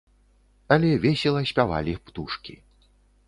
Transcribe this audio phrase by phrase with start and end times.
[0.75, 2.57] Але весела спявалі птушкі.